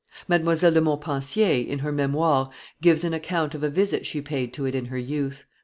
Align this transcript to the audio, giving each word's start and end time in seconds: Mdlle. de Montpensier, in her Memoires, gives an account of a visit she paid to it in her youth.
Mdlle. 0.27 0.73
de 0.73 0.81
Montpensier, 0.81 1.63
in 1.67 1.77
her 1.77 1.91
Memoires, 1.91 2.47
gives 2.81 3.03
an 3.03 3.13
account 3.13 3.53
of 3.53 3.61
a 3.61 3.69
visit 3.69 4.03
she 4.03 4.19
paid 4.19 4.51
to 4.53 4.65
it 4.65 4.73
in 4.73 4.85
her 4.85 4.97
youth. 4.97 5.45